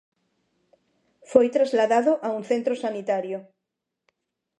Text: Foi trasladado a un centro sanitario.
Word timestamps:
Foi 1.31 1.47
trasladado 1.55 2.11
a 2.27 2.29
un 2.37 2.41
centro 2.51 2.73
sanitario. 2.83 3.37